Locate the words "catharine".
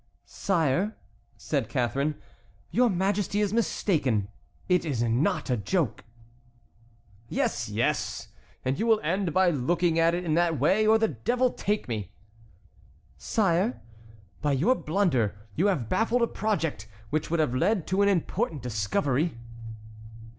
1.69-2.15